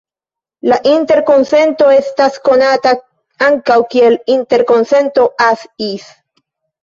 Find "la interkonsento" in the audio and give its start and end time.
0.69-1.89